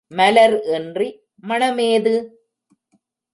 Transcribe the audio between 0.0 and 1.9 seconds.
மலர் இன்றி மணம்